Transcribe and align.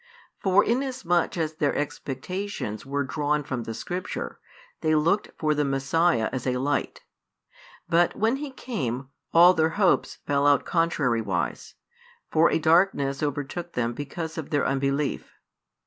For 0.41 0.63
inasmuch 0.63 1.37
as 1.37 1.53
their 1.53 1.75
expectations 1.75 2.87
were 2.87 3.03
drawn 3.03 3.43
from 3.43 3.65
the 3.65 3.75
Scripture, 3.75 4.39
they 4.79 4.95
looked 4.95 5.29
for 5.37 5.53
the 5.53 5.63
Messiah 5.63 6.27
as 6.31 6.47
a 6.47 6.57
Light. 6.57 7.01
But 7.87 8.15
when 8.15 8.37
He 8.37 8.49
came, 8.49 9.09
all 9.31 9.53
their 9.53 9.77
hopes 9.77 10.15
fell 10.25 10.47
out 10.47 10.65
contrariwise; 10.65 11.75
for 12.31 12.49
a 12.49 12.57
darkness 12.57 13.21
overtook 13.21 13.73
them 13.73 13.93
because 13.93 14.39
of 14.39 14.49
their 14.49 14.65
unbelief. 14.65 15.33